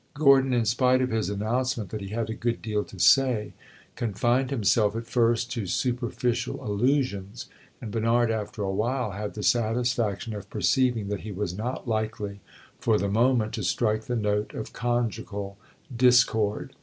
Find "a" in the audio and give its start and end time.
2.27-2.33, 8.63-8.71